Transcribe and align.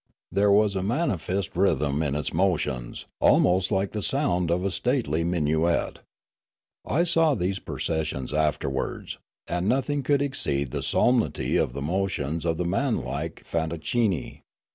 There 0.31 0.51
was 0.51 0.75
a 0.75 0.81
mani 0.81 1.19
fest 1.19 1.55
rhythm 1.55 2.01
in 2.01 2.15
its 2.15 2.33
motions, 2.33 3.05
almost 3.19 3.71
like 3.71 3.91
the 3.91 4.01
sound 4.01 4.49
of 4.49 4.65
a 4.65 4.71
stately 4.71 5.23
minuet. 5.23 5.99
I 6.83 7.03
saw 7.03 7.35
these 7.35 7.59
processions 7.59 8.33
afterwards; 8.33 9.19
and 9.47 9.69
nothing 9.69 10.01
could 10.01 10.23
exceed 10.23 10.71
the 10.71 10.81
solemnity 10.81 11.55
of 11.55 11.73
the 11.73 11.83
motions 11.83 12.45
of 12.47 12.57
the 12.57 12.65
man 12.65 12.97
like 12.97 13.43
fantoccini. 13.45 14.41